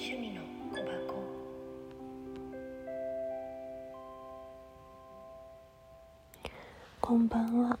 [0.00, 0.88] 趣味の小箱。
[7.00, 7.76] こんばんは。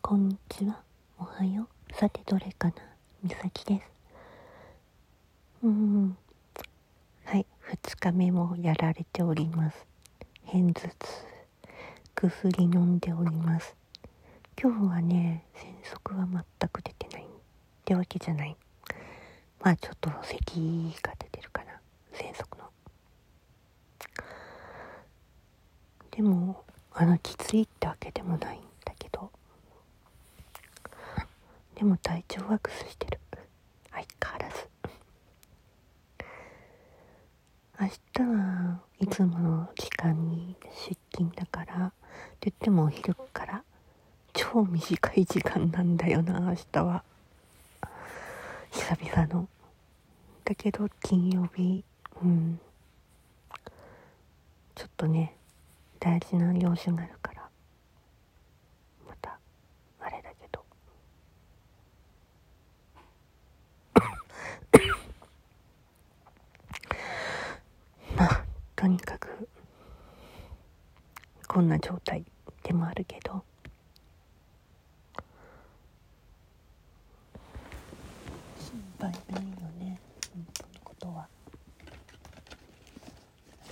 [0.00, 0.80] こんにちは。
[1.18, 1.94] おはよう。
[1.94, 2.74] さてどれかな？
[3.22, 3.90] みさきです。
[5.64, 6.16] うん。
[7.26, 7.44] はい。
[7.70, 9.86] 2日目もやられております。
[10.44, 10.96] 偏頭痛。
[12.14, 13.76] 薬飲んでおります。
[14.58, 15.44] 今日はね
[15.84, 17.24] 喘息は全く出てない。
[17.24, 17.26] っ
[17.84, 18.56] てわけじゃない。
[19.62, 21.80] まあちょっと咳が出てるかな。
[22.12, 22.64] 喘息の。
[26.10, 29.30] でもあのきついってわけでもないんだけど。
[31.76, 33.20] でも体調は崩してる。
[33.92, 34.68] 相変わらず。
[37.80, 40.56] 明日はいつもの時間に
[40.88, 41.92] 出勤だからっ
[42.40, 43.62] て言ってもお昼から
[44.32, 47.04] 超短い時間なんだよな明日は。
[48.72, 49.48] 久々の。
[50.44, 51.84] だけど金曜日。
[52.22, 52.60] うん。
[54.74, 55.36] ちょっとね
[56.00, 57.48] 大事な用事があるから。
[59.06, 59.38] また
[60.00, 60.64] あれだけど。
[68.16, 69.48] まあとにかく
[71.46, 72.24] こんな状態
[72.62, 73.44] でもあるけど。
[78.58, 79.91] 心配ないよね。
[81.02, 81.26] とは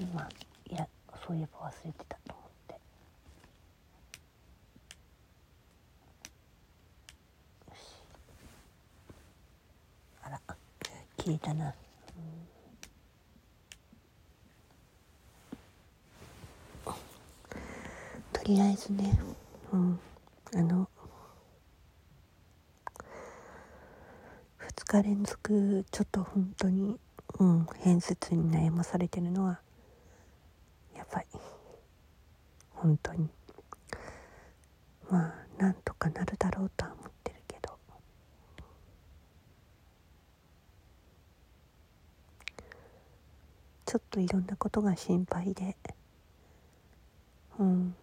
[0.00, 0.26] 今
[0.70, 0.88] いや
[1.26, 2.72] そういえば忘れてたと思って。
[2.74, 2.80] よ
[7.76, 7.80] し。
[10.22, 10.40] あら
[11.18, 11.72] 消えたな、うん。
[18.32, 19.18] とりあえずね、
[19.72, 20.00] うん、
[20.54, 20.88] あの
[24.60, 26.98] 2日連続ちょっと本当に、
[27.38, 29.60] うん、偏頭痛に悩まされてるのは
[30.96, 31.26] やばい
[32.70, 33.28] 本当に。
[35.10, 37.78] まあなんとかなるだろうとは思ってるけど。
[43.86, 45.76] ちょっといろんなことが心配で
[47.58, 47.96] うん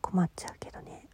[0.00, 1.08] 困っちゃうけどね、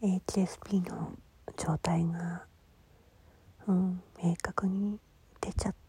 [0.00, 1.12] HSP の
[1.64, 2.42] 状態が
[3.68, 4.98] うん明確に
[5.40, 5.81] 出ちゃった